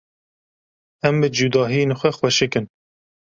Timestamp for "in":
2.59-2.65